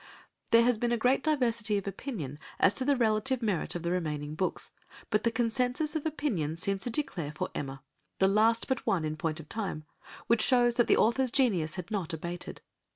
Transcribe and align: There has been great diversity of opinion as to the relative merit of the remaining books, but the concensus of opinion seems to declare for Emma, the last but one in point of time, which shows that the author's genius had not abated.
There 0.49 0.63
has 0.63 0.79
been 0.79 0.97
great 0.97 1.21
diversity 1.23 1.77
of 1.77 1.85
opinion 1.85 2.39
as 2.59 2.73
to 2.73 2.83
the 2.85 2.95
relative 2.95 3.43
merit 3.43 3.75
of 3.75 3.83
the 3.83 3.91
remaining 3.91 4.33
books, 4.33 4.71
but 5.11 5.23
the 5.23 5.29
concensus 5.29 5.95
of 5.95 6.07
opinion 6.07 6.55
seems 6.55 6.81
to 6.85 6.89
declare 6.89 7.31
for 7.31 7.49
Emma, 7.53 7.83
the 8.17 8.27
last 8.27 8.67
but 8.67 8.87
one 8.87 9.05
in 9.05 9.15
point 9.15 9.39
of 9.39 9.47
time, 9.47 9.85
which 10.25 10.41
shows 10.41 10.73
that 10.77 10.87
the 10.87 10.97
author's 10.97 11.29
genius 11.29 11.75
had 11.75 11.91
not 11.91 12.13
abated. 12.13 12.61